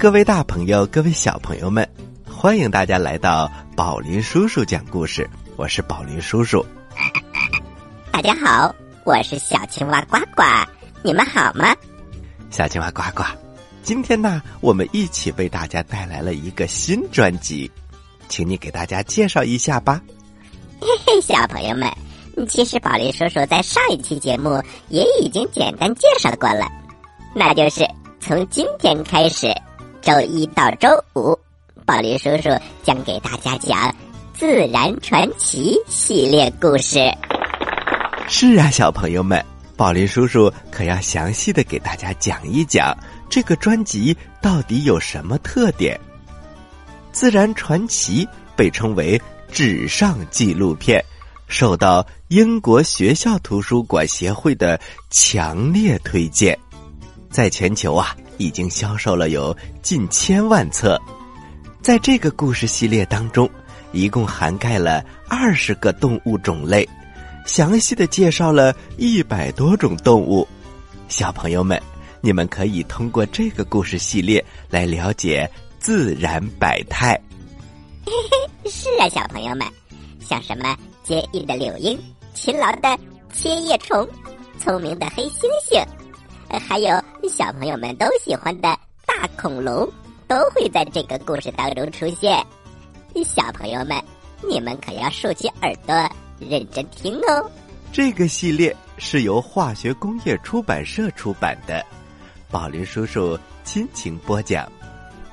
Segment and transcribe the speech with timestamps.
[0.00, 1.86] 各位大朋友，各位小朋友们，
[2.26, 5.28] 欢迎大家来到宝林叔叔讲故事。
[5.56, 6.64] 我是宝林叔叔。
[8.10, 10.42] 大家好，我是小青蛙呱呱，
[11.02, 11.76] 你们好吗？
[12.48, 13.22] 小青蛙呱呱，
[13.82, 17.70] 今天呢，我们一起为大家带来了一个新专辑，
[18.26, 20.00] 请你给大家介绍一下吧。
[20.80, 21.92] 嘿嘿，小朋友们，
[22.48, 26.66] 其实宝林叔叔在上一期节目也已经简单介绍过了，
[27.34, 27.86] 那就是
[28.18, 29.54] 从今天开始，
[30.02, 31.38] 周一到周五，
[31.84, 32.48] 宝林叔叔
[32.82, 33.78] 将给大家讲
[34.32, 36.98] 《自然传奇》系列故事。
[38.26, 39.44] 是啊，小朋友们，
[39.76, 42.96] 宝林叔叔可要详细的给大家讲一讲
[43.28, 45.98] 这个专辑到底有什么特点。
[47.12, 48.24] 《自然传奇》
[48.56, 49.20] 被称为
[49.52, 51.04] 纸上纪录片，
[51.46, 56.58] 受到英国学校图书馆协会的强烈推荐，
[57.30, 61.00] 在全球啊已经销售了有近千万册。
[61.82, 63.48] 在这个故事系列当中，
[63.92, 66.88] 一共涵盖了二十个动物种类。
[67.46, 70.46] 详细的介绍了一百多种动物，
[71.08, 71.80] 小朋友们，
[72.22, 75.48] 你们可以通过这个故事系列来了解
[75.78, 77.20] 自然百态。
[78.06, 79.66] 嘿嘿，是啊，小朋友们，
[80.18, 81.98] 像什么坚毅的柳莺、
[82.34, 82.98] 勤劳的
[83.32, 84.06] 切叶虫、
[84.58, 85.82] 聪明的黑猩猩，
[86.58, 86.88] 还有
[87.28, 88.68] 小朋友们都喜欢的
[89.06, 89.88] 大恐龙，
[90.26, 92.44] 都会在这个故事当中出现。
[93.24, 94.02] 小朋友们，
[94.48, 95.94] 你们可要竖起耳朵。
[96.40, 97.50] 认真听哦！
[97.92, 101.84] 这个系列是由化学工业出版社出版的，
[102.50, 104.66] 宝林叔叔亲情播讲，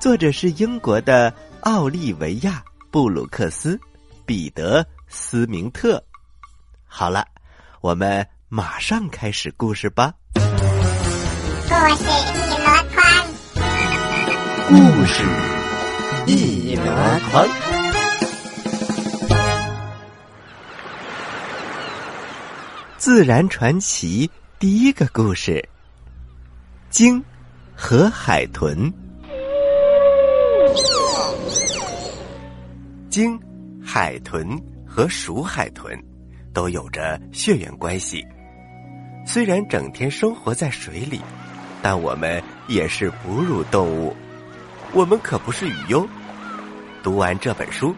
[0.02, 2.62] 作者是英国的奥利维亚·
[2.92, 3.80] 布鲁克斯、
[4.26, 6.04] 彼得·斯明特。
[6.86, 7.26] 好了，
[7.80, 10.14] 我们马上开始故事吧。
[11.90, 13.06] 故事一箩筐，
[14.68, 14.76] 故
[15.06, 15.24] 事
[16.28, 16.84] 一箩
[17.32, 17.48] 筐。
[22.98, 25.66] 自然传奇第一个故事：
[26.90, 27.24] 鲸
[27.74, 28.92] 和海豚。
[33.10, 33.40] 鲸、
[33.82, 34.46] 海豚
[34.86, 35.98] 和鼠海豚
[36.54, 38.22] 都有着血缘关系。
[39.26, 41.22] 虽然整天生活在水里，
[41.82, 44.16] 但我们也是哺乳动物。
[44.94, 46.08] 我们可不是鱼哟。
[47.04, 47.96] 读完这本书，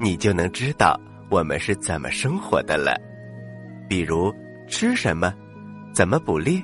[0.00, 2.96] 你就能知道我们是怎么生活的了。
[3.88, 4.34] 比如。
[4.68, 5.34] 吃什么？
[5.92, 6.62] 怎么捕猎？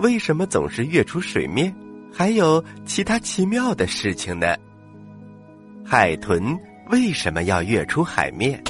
[0.00, 1.74] 为什么总是跃出水面？
[2.12, 4.54] 还有其他奇妙的事情呢？
[5.82, 6.54] 海豚
[6.90, 8.62] 为什么要跃出海面？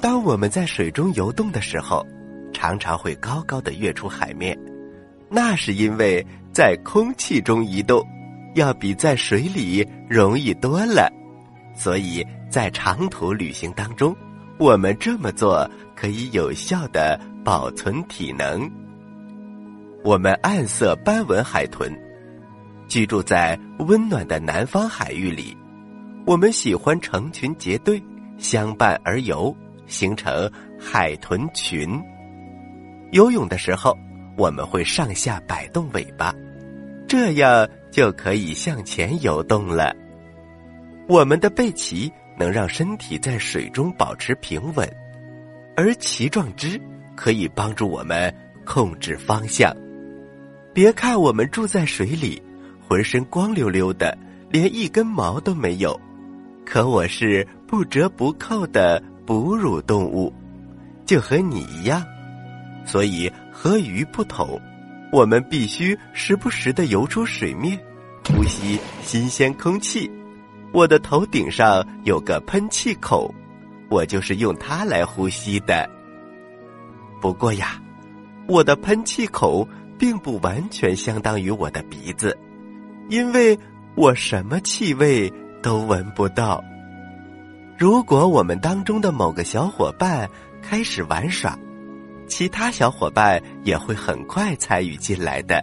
[0.00, 2.06] 当我们在水中游动的时候，
[2.54, 4.58] 常常会高高的跃出海面，
[5.30, 8.04] 那是因为在空气中移动，
[8.54, 11.10] 要比在水里容易多了。
[11.74, 14.14] 所以在长途旅行当中，
[14.58, 15.70] 我们这么做。
[16.00, 18.66] 可以有效的保存体能。
[20.02, 21.94] 我们暗色斑纹海豚
[22.88, 25.54] 居住在温暖的南方海域里，
[26.24, 28.02] 我们喜欢成群结队
[28.38, 29.54] 相伴而游，
[29.86, 30.50] 形成
[30.80, 32.02] 海豚群。
[33.12, 33.94] 游泳的时候，
[34.40, 36.34] 我们会上下摆动尾巴，
[37.06, 39.94] 这样就可以向前游动了。
[41.06, 44.90] 我们的背鳍能让身体在水中保持平稳。
[45.76, 46.80] 而鳍状肢
[47.14, 48.34] 可以帮助我们
[48.64, 49.76] 控制方向。
[50.72, 52.42] 别看我们住在水里，
[52.88, 54.16] 浑身光溜溜的，
[54.48, 56.00] 连一根毛都没有，
[56.64, 60.32] 可我是不折不扣的哺乳动物，
[61.04, 62.02] 就和你一样。
[62.86, 63.30] 所以
[63.62, 64.58] 和鱼不同，
[65.12, 67.78] 我们必须时不时的游出水面，
[68.26, 70.10] 呼吸新鲜空气。
[70.72, 73.30] 我的头顶上有个喷气口。
[73.90, 75.86] 我就是用它来呼吸的。
[77.20, 77.78] 不过呀，
[78.48, 79.68] 我的喷气口
[79.98, 82.34] 并不完全相当于我的鼻子，
[83.10, 83.58] 因为
[83.94, 85.30] 我什么气味
[85.60, 86.64] 都闻不到。
[87.76, 90.26] 如果我们当中的某个小伙伴
[90.62, 91.58] 开始玩耍，
[92.30, 95.62] 其他小伙伴也会很快参与进来的。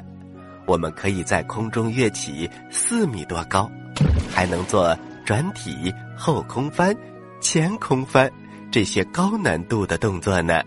[0.67, 3.71] 我们可以在空中跃起四米多高，
[4.29, 6.95] 还能做转体、后空翻。
[7.39, 8.29] 前空翻
[8.69, 10.61] 这些高难度的动作呢？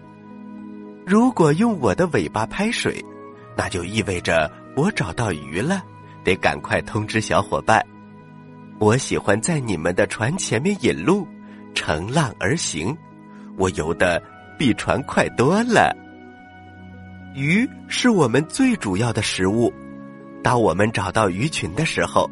[1.04, 3.04] 如果用我的尾巴拍水，
[3.56, 5.82] 那就意味着我找到鱼了，
[6.24, 7.84] 得赶快通知小伙伴。
[8.78, 11.26] 我喜欢在你们的船前面引路，
[11.74, 12.96] 乘浪而行，
[13.58, 14.22] 我游的
[14.60, 15.90] 比船快多了。
[17.34, 19.72] 鱼是我们最主要的食物，
[20.42, 22.30] 当我们找到鱼群的时候，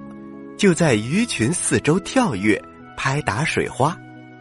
[0.59, 2.63] 就在鱼群四周跳跃，
[2.99, 3.97] 拍打水花，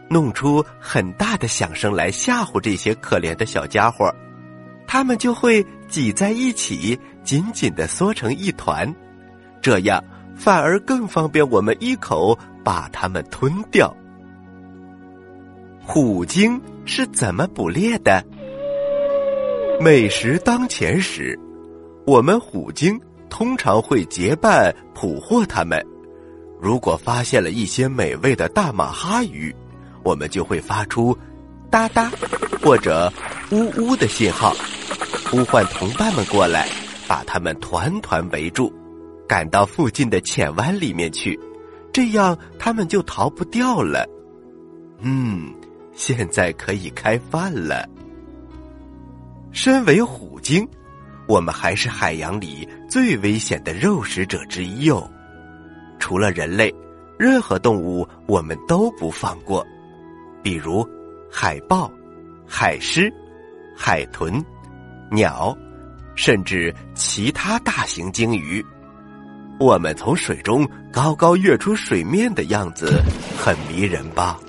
[0.06, 4.14] 弄出很大的响声来吓唬这些可怜的小家伙，
[4.86, 8.94] 它们就会挤在一起，紧紧的缩成一团，
[9.62, 10.04] 这样
[10.36, 13.96] 反而更方便我们一口把它们吞掉。
[15.90, 18.22] 虎鲸是怎么捕猎的？
[19.80, 21.38] 美食当前时，
[22.06, 23.00] 我们虎鲸。
[23.30, 25.84] 通常会结伴捕获它们。
[26.60, 29.54] 如果发现了一些美味的大马哈鱼，
[30.02, 31.16] 我们就会发出
[31.70, 32.10] “哒哒”
[32.62, 33.12] 或者
[33.52, 34.54] “呜呜”的信号，
[35.30, 36.68] 呼唤同伴们过来，
[37.06, 38.72] 把它们团团围住，
[39.28, 41.38] 赶到附近的浅湾里面去，
[41.92, 44.08] 这样它们就逃不掉了。
[45.00, 45.52] 嗯，
[45.98, 47.84] 现在可以开饭了。
[49.50, 50.66] 身为虎鲸。
[51.26, 55.06] 我们还是海洋里最危险的肉食者之一哦。
[55.98, 56.74] 除了人类，
[57.18, 59.62] 任何动物我们都不放过，
[60.42, 60.88] 比如
[61.30, 61.92] 海豹、
[62.46, 63.12] 海狮、
[63.76, 64.42] 海豚、
[65.10, 65.54] 鸟，
[66.14, 68.64] 甚至其他大型鲸鱼。
[69.60, 73.02] 我们从水中高高跃出水面的样子
[73.36, 74.40] 很迷人吧？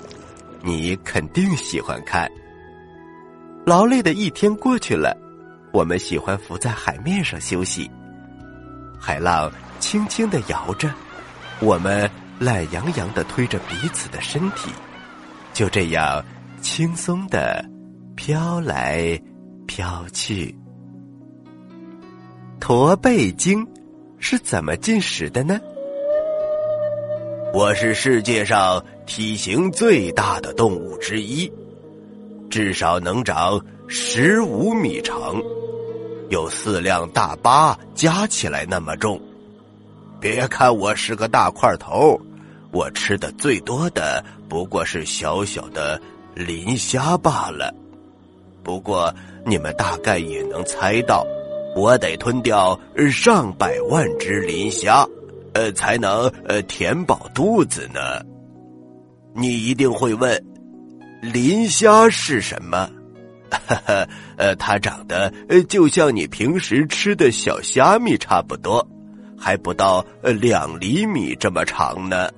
[0.63, 2.29] 你肯定喜欢看。
[3.65, 5.15] 劳累的一天过去了。
[5.71, 7.89] 我们喜欢浮在海面上休息，
[8.99, 10.91] 海浪轻轻的摇着，
[11.59, 12.09] 我们
[12.39, 14.71] 懒洋洋的推着彼此的身体，
[15.53, 16.25] 就这样
[16.59, 17.63] 轻松的
[18.15, 19.21] 飘来
[19.67, 20.57] 飘去。
[22.59, 23.63] 驼背鲸
[24.17, 25.59] 是怎么进食的呢？
[27.51, 31.51] 我是世界上体型最大的动物之一，
[32.47, 35.41] 至少能长十五米长。
[36.29, 39.19] 有四辆大巴加起来那么重，
[40.19, 42.19] 别看我是个大块头，
[42.71, 45.99] 我吃的最多的不过是小小的
[46.35, 47.73] 磷虾罢了。
[48.61, 49.11] 不过
[49.43, 51.25] 你们大概也能猜到，
[51.75, 52.79] 我得吞掉
[53.11, 55.07] 上百万只磷虾，
[55.53, 58.21] 呃，才能呃填饱肚子呢。
[59.35, 60.43] 你一定会问，
[61.21, 62.89] 磷虾是什么？
[63.49, 64.07] 哈哈，
[64.37, 68.87] 呃，它长得呃就像你平时吃的小虾米差不多，
[69.37, 72.29] 还不到呃两厘米这么长呢。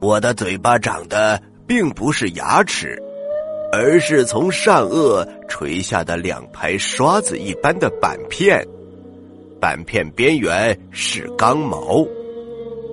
[0.00, 3.00] 我的嘴巴长得并不是牙齿，
[3.72, 8.66] 而是从上颚垂下的两排刷子一般的板片，
[9.60, 12.06] 板片边缘是刚毛，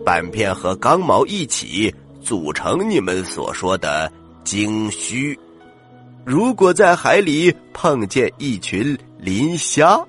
[0.06, 4.12] 板片和刚毛一起组成你们所说的
[4.44, 5.38] 鲸须。
[6.26, 10.00] 如果在海里碰见一群磷虾，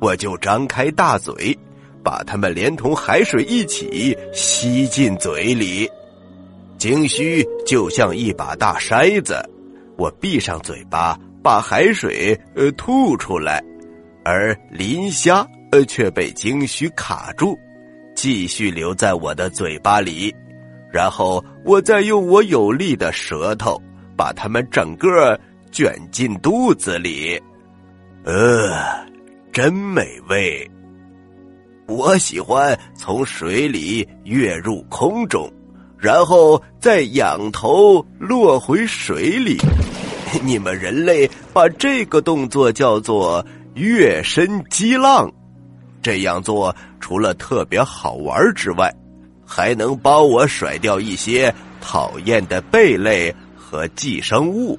[0.00, 1.56] 我就张开大嘴，
[2.02, 5.88] 把它们连同海水一起吸进嘴里。
[6.78, 9.38] 鲸须就像一把大筛子，
[9.96, 13.62] 我闭上嘴巴，把海水呃吐出来，
[14.24, 17.58] 而磷虾呃却被鲸须卡住，
[18.14, 20.32] 继续留在我的嘴巴里。
[20.92, 23.80] 然后我再用我有力的舌头。
[24.16, 25.36] 把它们整个
[25.72, 27.36] 卷进肚子里，
[28.22, 28.70] 呃，
[29.52, 30.70] 真美味。
[31.88, 35.52] 我喜欢从水里跃入空中，
[35.98, 39.58] 然后再仰头落回水里。
[40.44, 45.28] 你们人类把这个动作叫做跃身激浪。
[46.04, 48.94] 这样做除了特别好玩之外，
[49.44, 53.34] 还能帮我甩掉一些讨厌的贝类。
[53.56, 54.78] 和寄生物，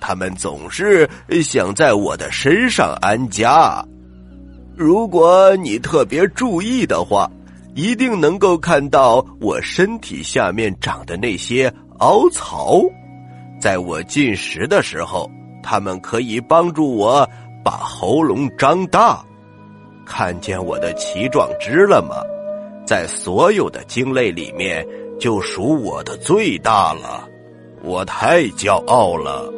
[0.00, 1.06] 它们总是
[1.42, 3.84] 想在我的身上安家。
[4.74, 7.30] 如果你特别注意的话，
[7.74, 12.80] 一定能够看到我身体下面长的那些凹槽。
[13.60, 15.30] 在我进食的时候，
[15.62, 17.28] 它们可以帮助我
[17.62, 19.22] 把喉咙张大。
[20.10, 22.16] 看见我的鳍状肢了吗？
[22.84, 24.84] 在所有的鲸类里面，
[25.20, 27.28] 就属我的最大了。
[27.84, 29.48] 我太骄傲了。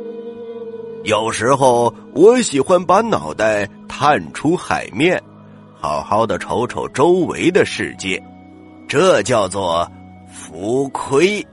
[1.04, 5.20] 有时候我喜欢把脑袋探出海面，
[5.74, 8.22] 好好的瞅瞅周围的世界，
[8.86, 9.90] 这叫做
[10.30, 11.44] 浮亏。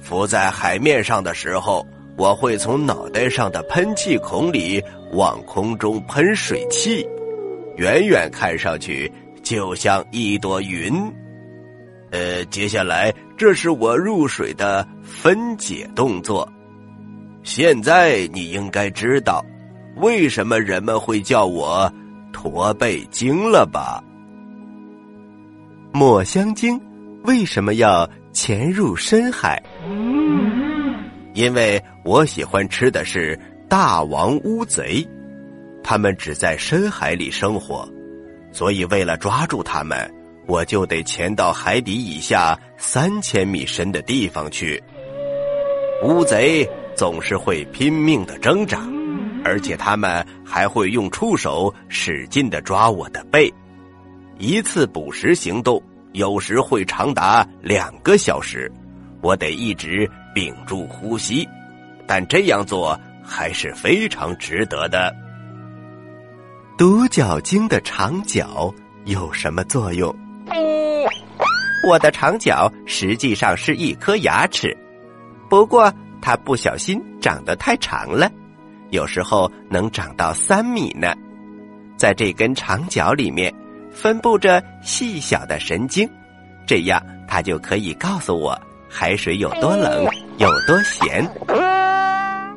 [0.00, 1.86] 浮在海面上的时候，
[2.18, 7.08] 我会从脑袋上的喷气孔里往空中喷水汽，
[7.76, 9.10] 远远看上去
[9.42, 10.92] 就像一朵云。
[12.10, 16.50] 呃，接下来这是我入水的分解动作。
[17.42, 19.44] 现在你应该知道，
[19.96, 21.92] 为什么人们会叫我
[22.32, 24.02] 驼背鲸了吧？
[25.92, 26.80] 抹香鲸
[27.24, 29.62] 为什么要潜入深海？
[31.34, 35.06] 因为我喜欢吃的是大王乌贼，
[35.88, 37.88] 他们只在深海里生活，
[38.50, 40.12] 所以为了抓住它们，
[40.48, 44.82] 我就得潜到海底以下三千米深的地方去。
[46.02, 48.80] 乌贼总是会拼命的挣扎，
[49.44, 53.48] 而且它们还会用触手使劲的抓我的背。
[54.38, 55.80] 一次捕食行动
[56.14, 58.68] 有时会长达两个小时，
[59.20, 61.48] 我得一直屏住呼吸，
[62.08, 65.14] 但这样做还是非常值得的。
[66.78, 68.70] 独角鲸的长角
[69.06, 70.14] 有什么作用？
[71.88, 74.76] 我的长角实际上是一颗牙齿，
[75.48, 75.90] 不过
[76.20, 78.30] 它不小心长得太长了，
[78.90, 81.14] 有时候能长到三米呢。
[81.96, 83.52] 在这根长角里面。
[83.90, 86.06] 分布着细小的神经，
[86.66, 88.54] 这样它就可以告诉我
[88.90, 90.06] 海水有多冷、
[90.36, 91.26] 有多咸。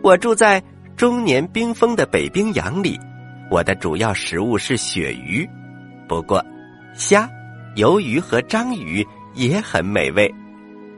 [0.03, 0.61] 我住在
[0.97, 2.99] 终年冰封的北冰洋里，
[3.49, 5.49] 我的主要食物是鳕鱼，
[6.07, 6.43] 不过
[6.93, 7.29] 虾、
[7.75, 10.33] 鱿鱼和章鱼也很美味。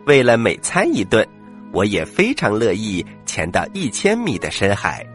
[0.06, 1.28] 为了每餐一顿，
[1.72, 5.06] 我也非常乐意潜到一千米的深海。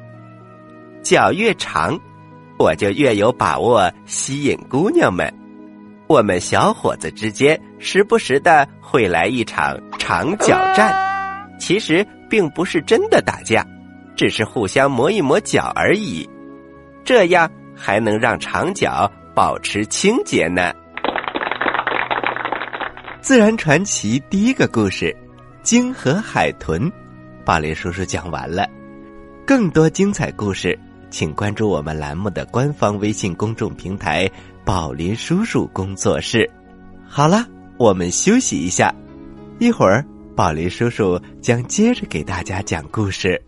[1.03, 1.99] 脚越长。
[2.59, 5.31] 我就越有把握吸引姑娘们。
[6.07, 10.91] 我们小伙子之间时不时的会来一场长脚战，
[11.61, 13.63] 其实并不是真的打架，
[14.17, 16.27] 只是互相磨一磨脚而已。
[17.07, 20.73] 这样还能让长脚保持清洁呢。
[23.21, 25.17] 自然传奇第一个故事：
[25.63, 26.91] 鲸和海豚。
[27.45, 28.69] 巴林叔叔讲完了，
[29.47, 30.77] 更多精彩故事。
[31.09, 34.29] 请关注我们栏目的官方微信公众平台
[34.67, 36.51] “宝林叔叔工作室”。
[37.07, 37.47] 好了，
[37.79, 38.93] 我们休息一下，
[39.61, 43.41] 一会儿宝林叔叔将接着给大家讲故事。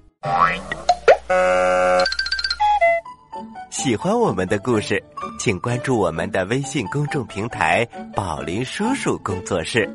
[3.71, 5.03] 喜欢我们的故事，
[5.39, 9.89] 请关注我们的微信公众平台“宝林叔叔工作室”，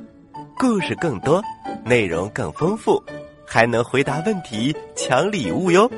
[0.57, 1.41] 故事更多，
[1.83, 3.03] 内容更丰富，
[3.45, 5.89] 还能回答问题、抢礼物哟。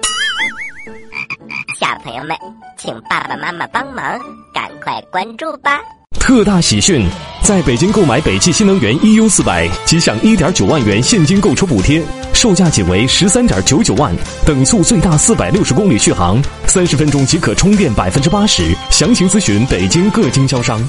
[1.77, 2.35] 小朋友们，
[2.77, 4.17] 请爸爸妈妈帮忙，
[4.53, 5.81] 赶快关注吧！
[6.17, 7.05] 特大喜讯，
[7.43, 12.01] 在北京购买北汽新能源 EU 四百，即享一点九万元现金购车补贴，
[12.35, 14.13] 售价仅为十三点九九万，
[14.45, 18.75] 等速最大四百六十公里续航，三十分钟即可充电百分之八十。
[18.91, 20.85] 详情咨询北京各经销商。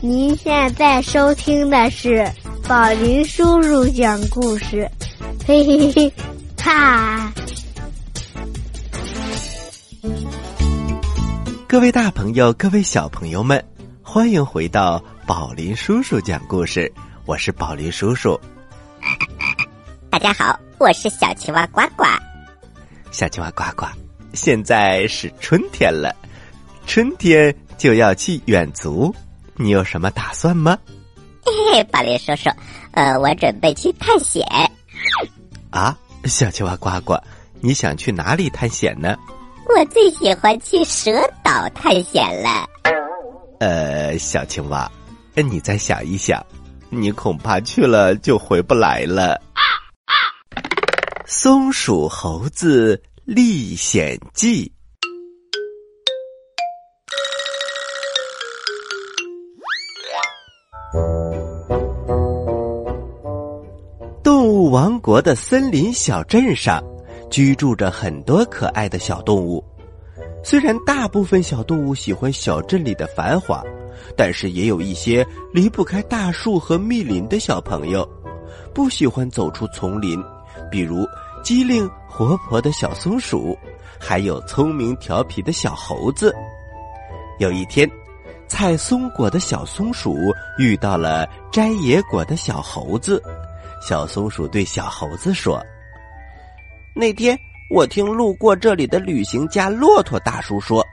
[0.00, 2.26] 您现在收听的是
[2.66, 4.90] 宝林叔叔讲故事，
[5.46, 6.12] 嘿嘿嘿，
[6.56, 7.30] 哈。
[11.68, 13.62] 各位大朋友，各位小朋友们，
[14.02, 16.90] 欢迎回到宝林叔叔讲故事。
[17.26, 18.40] 我是宝林叔叔。
[20.14, 22.04] 大家好，我是小青蛙呱呱。
[23.10, 23.84] 小青蛙呱呱，
[24.32, 26.14] 现在是春天了，
[26.86, 29.12] 春天就要去远足，
[29.56, 30.78] 你有什么打算吗？
[31.44, 32.48] 嘿嘿，宝林叔叔，
[32.92, 34.46] 呃，我准备去探险。
[35.70, 37.18] 啊，小青蛙呱呱，
[37.60, 39.16] 你想去哪里探险呢？
[39.68, 41.10] 我最喜欢去蛇
[41.42, 42.64] 岛探险了。
[43.58, 44.88] 呃，小青蛙，
[45.34, 46.40] 你再想一想，
[46.88, 49.42] 你恐怕去了就回不来了。
[51.26, 54.70] 松鼠猴子历险记。
[64.22, 66.84] 动物王国的森林小镇上。
[67.30, 69.64] 居住着很多可爱的小动物，
[70.44, 73.60] 虽然大部分小动物喜欢小镇里的繁华，
[74.16, 78.08] 但是也有一些离不开大树和密林的小朋友，
[78.72, 80.22] 不喜欢走出丛林。
[80.70, 81.06] 比如
[81.42, 83.58] 机灵活泼的小松鼠，
[83.98, 86.34] 还有聪明调皮的小猴子。
[87.38, 87.90] 有一天，
[88.46, 90.16] 采松果的小松鼠
[90.58, 93.22] 遇到了摘野果的小猴子，
[93.80, 95.60] 小松鼠对小猴子说。
[96.94, 97.36] 那天，
[97.70, 100.84] 我听路过这里的旅行家骆驼大叔说，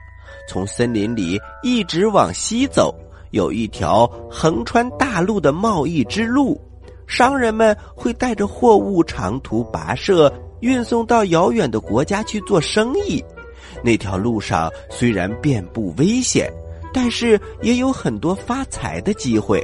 [0.48, 2.92] 从森林里一直往西走，
[3.30, 6.60] 有一条横穿大陆的贸易之路，
[7.14, 13.22] 商人们会带着货物长途跋涉，运送到遥远的国家去做生意。
[13.84, 16.50] 那条路上虽然遍布危险，
[16.90, 19.62] 但是也有很多发财的机会。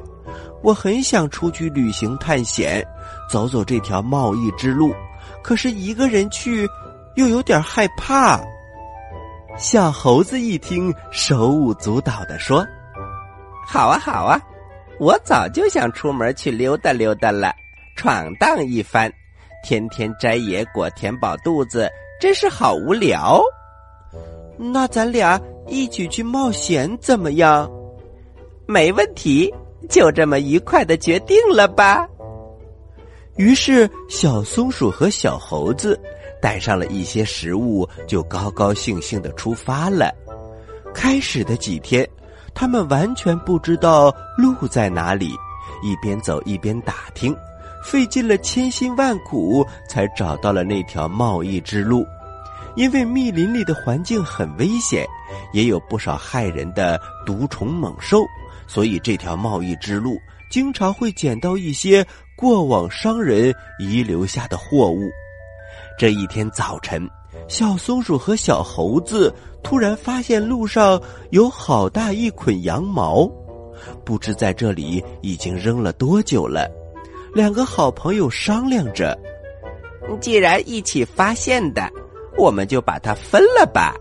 [0.62, 2.86] 我很想出去旅行探险，
[3.32, 4.92] 走走这条贸易之路。
[5.42, 6.68] 可是一个人去，
[7.14, 8.38] 又有点害怕。
[9.56, 12.62] 小猴子一听，手舞足蹈的说
[13.66, 14.38] ：“好啊，好啊，
[14.98, 17.54] 我早就想出门去溜达溜达了，
[17.96, 19.12] 闯荡一番。
[19.64, 21.90] 天天摘野果填饱肚子，
[22.20, 23.42] 真是好无聊。
[24.56, 27.70] 那咱俩一起去冒险怎么样？
[28.66, 29.52] 没问题，
[29.88, 32.06] 就这么愉快的决定了吧。
[33.36, 35.98] 于是，小松鼠和小猴子
[36.42, 40.12] 带上了一些食物，就高高兴兴的出发了。
[40.92, 42.08] 开始的几天，
[42.54, 45.32] 他们完全不知道路在哪里，
[45.82, 47.36] 一边走一边打听。
[47.84, 52.04] 费尽了千辛万苦，才找到了那条贸易之路。
[52.74, 55.06] 因为密林里的环境很危险，
[55.52, 58.24] 也有不少害人的毒虫猛兽，
[58.66, 60.18] 所以这条贸易之路
[60.50, 65.08] 经常会捡到一些过往商人遗留下的货物。
[65.98, 67.08] 这一天早晨，
[67.48, 71.00] 小松鼠和小猴子突然发现路上
[71.30, 73.30] 有好大一捆羊毛，
[74.04, 76.68] 不知在这里已经扔了多久了。
[77.34, 79.18] 两个好朋友商量着，
[80.20, 81.90] 既然一起发现的，
[82.36, 83.94] 我们就把它分了吧。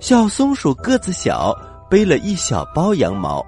[0.00, 1.56] 小松鼠个子小，
[1.88, 3.40] 背了一小包羊毛；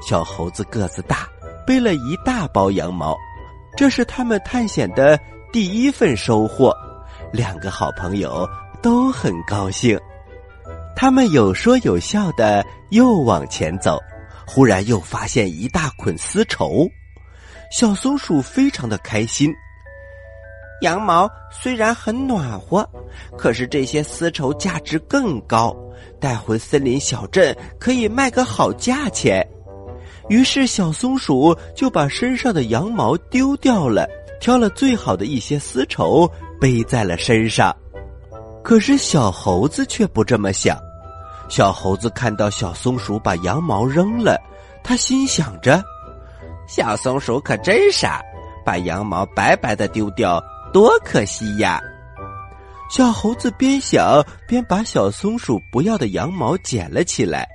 [0.00, 1.28] 小猴子个子大，
[1.66, 3.16] 背了一大包羊毛。
[3.76, 5.18] 这是他们探险的
[5.52, 6.74] 第一份收获，
[7.32, 8.48] 两个好朋友
[8.80, 9.98] 都很高兴。
[11.00, 13.98] 他们有说有笑的又往前走，
[14.46, 16.86] 忽然又发现一大捆丝绸。
[17.72, 19.50] 小松鼠非常的开心。
[20.82, 22.86] 羊毛虽然很暖和，
[23.38, 25.74] 可是这些丝绸价值更高，
[26.20, 29.42] 带回森林小镇可以卖个好价钱。
[30.28, 34.06] 于是小松鼠就把身上的羊毛丢掉了，
[34.38, 37.74] 挑了最好的一些丝绸背在了身上。
[38.62, 40.78] 可是小猴子却不这么想。
[41.50, 44.40] 小猴子看到小松鼠把羊毛扔了，
[44.84, 45.82] 他心想着。
[46.68, 48.22] 小松鼠可真傻，
[48.64, 50.40] 把羊毛白白的丢掉，
[50.72, 51.80] 多可惜呀！
[52.88, 57.48] 小猴子边想边把小松鼠不要的羊毛捡了起来，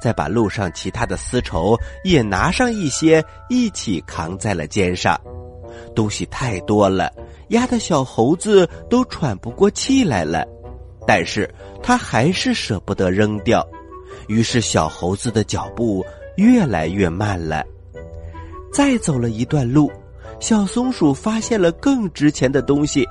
[0.00, 5.18] 再把路上其他的丝绸也拿上一些，一起扛在了肩上。
[5.96, 7.10] 东西太多了，
[7.48, 10.46] 压得小猴子都喘不过气来了。
[11.06, 11.48] 但是
[11.82, 13.66] 他还是舍不得扔掉，
[14.26, 16.04] 于是小猴子的脚步
[16.36, 17.64] 越来越慢了。
[18.72, 19.90] 再走了一段路，
[20.40, 23.06] 小松鼠发现了更值钱的东西。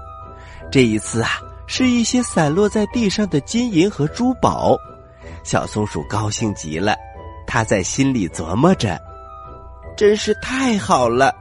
[0.72, 1.30] 这一次啊，
[1.66, 4.78] 是一些散落在地上的金银和珠宝。
[5.44, 6.96] 小松鼠高兴极了，
[7.48, 9.00] 它在心里琢磨着
[9.96, 11.34] ：“真是太好了，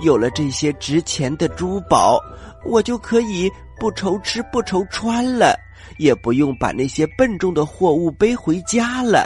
[0.00, 2.20] 有了这些值钱的珠宝，
[2.64, 5.58] 我就可以不愁吃不愁穿了，
[5.98, 9.24] 也不用把那些笨重的货物背回家了。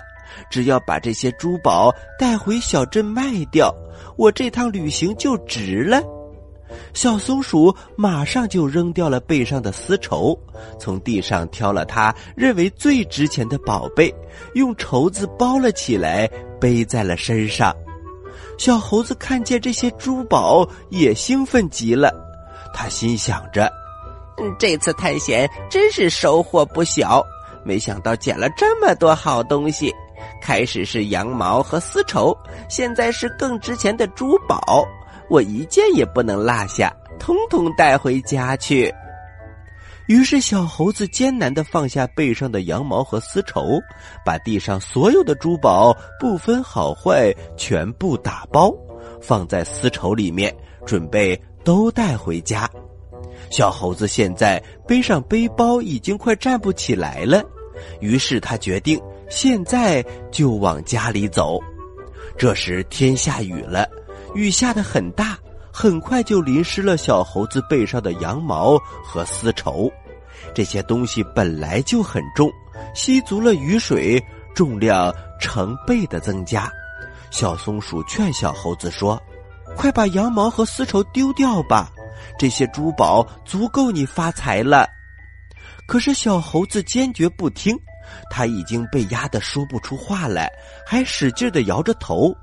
[0.50, 3.74] 只要把这些珠宝带回小镇卖掉。”
[4.16, 6.02] 我这趟旅行就值了。
[6.92, 10.38] 小松鼠马上就扔掉了背上的丝绸，
[10.78, 14.12] 从地上挑了它认为最值钱的宝贝，
[14.54, 16.28] 用绸子包了起来，
[16.60, 17.74] 背在了身上。
[18.58, 22.12] 小猴子看见这些珠宝，也兴奋极了。
[22.74, 23.70] 他心想着
[24.58, 27.24] ：“这次探险真是收获不小，
[27.64, 29.94] 没想到捡了这么多好东西。”
[30.42, 32.36] 开始是羊毛和丝绸，
[32.68, 34.84] 现在是更值钱的珠宝，
[35.28, 38.92] 我一件也不能落下，通通带回家去。
[40.06, 43.78] 于是，小猴子艰难的放下背上的羊毛和丝绸，
[44.24, 48.72] 把地上所有的珠宝不分好坏全部打包，
[49.20, 50.54] 放在丝绸里面，
[50.86, 52.68] 准备都带回家。
[53.50, 57.42] 小猴子现在背上背包已经快站不起来了，
[58.00, 59.00] 于是他决定。
[59.30, 61.58] 现在就往家里走。
[62.38, 63.86] 这时天下雨了，
[64.34, 65.38] 雨下的很大，
[65.70, 69.90] 很快就淋湿了小猴子背上的羊毛和丝绸。
[70.54, 72.50] 这些东西本来就很重，
[72.94, 74.18] 吸足了雨水，
[74.54, 76.72] 重量成倍的增加。
[77.30, 79.20] 小松鼠劝小猴子说
[79.76, 81.92] ：“快把羊毛和丝绸丢掉吧，
[82.38, 84.88] 这些珠宝足够你发财了。”
[85.86, 87.76] 可是小猴子坚决不听。
[88.30, 90.50] 他已经被压得说不出话来，
[90.86, 92.34] 还使劲的摇着头。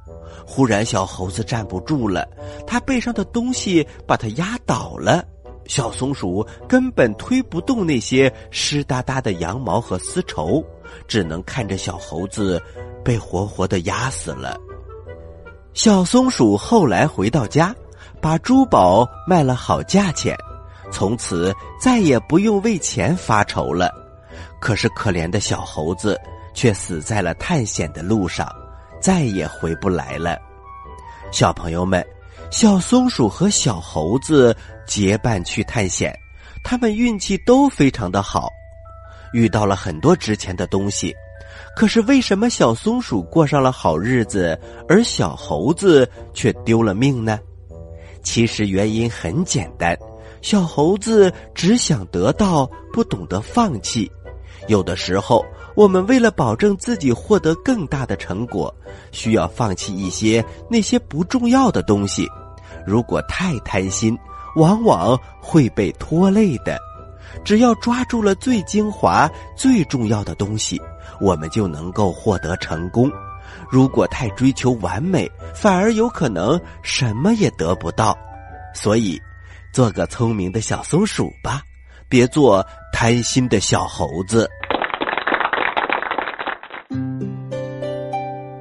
[0.45, 2.27] 忽然，小猴子站不住了，
[2.67, 5.25] 他背上的东西把他压倒了。
[5.65, 10.63] 小松鼠根本推不动那些湿哒哒的羊毛和丝绸，
[11.07, 12.61] 只能看着小猴子
[13.03, 14.55] 被活活的压死了。
[15.73, 17.75] 小松鼠后来回到家，
[18.21, 20.35] 把珠宝卖了好价钱，
[20.91, 23.91] 从此再也不用为钱发愁了。
[24.59, 26.19] 可是，可怜的小猴子
[26.53, 28.49] 却死在了探险的路上，
[28.99, 30.39] 再也回不来了。
[31.31, 32.03] 小朋友们，
[32.49, 34.55] 小松鼠和小猴子
[34.87, 36.17] 结伴去探险，
[36.63, 38.49] 他们运气都非常的好，
[39.33, 41.13] 遇到了很多值钱的东西。
[41.75, 47.39] 可是为什么小松鼠过上了好日子，而小猴子却丢了命呢？
[48.25, 49.95] 其实原因很简单，
[50.41, 54.11] 小猴子只想得到，不懂得放弃。
[54.67, 58.73] 有的时候，我们为了保证自己获得更大的成果，
[59.11, 62.27] 需要放弃一些那些不重要的东西。
[62.83, 64.17] 如果太贪心，
[64.55, 66.79] 往往会被拖累的。
[67.43, 70.81] 只要抓住了最精华、最重要的东西，
[71.21, 73.11] 我们就能够获得成功。
[73.69, 78.17] 如果太追求完美，反而有可能什么也得不到。
[78.73, 79.19] 所以，
[79.73, 81.61] 做个聪明的小松鼠吧，
[82.09, 84.49] 别做贪心的小猴子。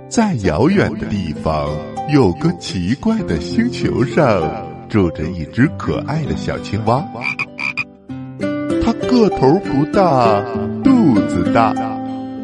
[0.09, 1.69] 在遥远的地方，
[2.09, 4.43] 有个奇怪的星球上，
[4.89, 7.05] 住着一只可爱的小青蛙。
[8.85, 10.41] 它个头不大，
[10.85, 11.73] 肚子大，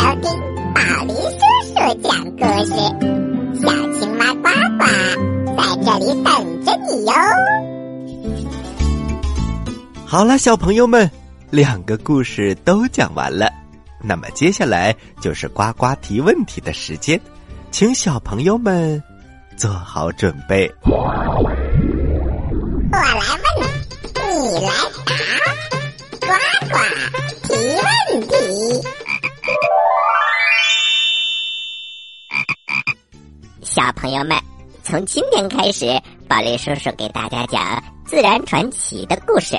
[0.00, 0.30] 收听
[0.72, 1.20] 宝林叔
[1.66, 2.72] 叔讲故事，
[3.60, 4.82] 小青蛙呱呱
[5.58, 7.12] 在这里等着你哟。
[10.06, 11.10] 好了，小朋友们，
[11.50, 13.52] 两个故事都讲完了，
[14.02, 17.20] 那么接下来就是呱呱提问题的时间，
[17.70, 19.02] 请小朋友们
[19.54, 20.66] 做好准备。
[20.82, 20.96] 我
[22.90, 23.02] 来
[23.58, 23.68] 问，
[24.14, 24.70] 你来
[25.04, 25.12] 答，
[26.20, 26.28] 呱
[26.70, 26.78] 呱
[27.42, 27.82] 提问
[28.22, 28.32] 题。
[33.80, 34.36] 小朋友们，
[34.82, 35.86] 从今天开始，
[36.28, 39.56] 宝林叔叔给大家讲自然传奇的故事。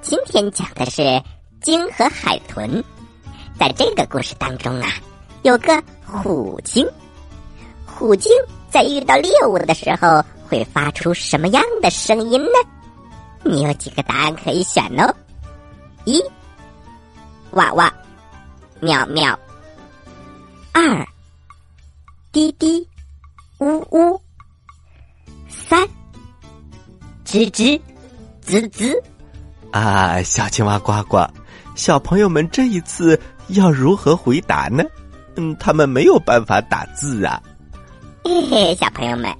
[0.00, 1.20] 今天讲的是
[1.60, 2.80] 鲸和海豚。
[3.58, 4.88] 在这个故事当中啊，
[5.42, 6.88] 有个虎鲸。
[7.84, 8.32] 虎鲸
[8.70, 12.52] 在遇到猎物的时候会发出什么样的声音呢？
[13.42, 15.12] 你有几个答案可以选哦：
[16.04, 16.22] 一，
[17.50, 17.92] 哇哇，
[18.78, 19.36] 喵喵；
[20.72, 21.04] 二，
[22.30, 22.86] 滴滴。
[23.60, 24.18] 呜呜，
[25.48, 25.86] 三，
[27.26, 27.78] 吱吱，
[28.42, 28.98] 吱吱，
[29.70, 31.26] 啊，小青蛙呱呱，
[31.74, 34.82] 小朋友们这一次要如何回答呢？
[35.36, 37.40] 嗯，他们没有办法打字啊。
[38.24, 39.30] 嘿嘿，小朋友们，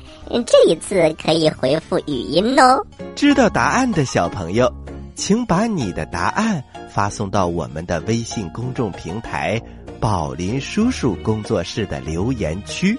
[0.47, 2.85] 这一次可以回复语音哦。
[3.17, 4.71] 知道答案的小朋友，
[5.15, 9.59] 请把你的答案发送到我们的微信公众平台
[9.99, 12.99] “宝林叔叔工作室”的留言区。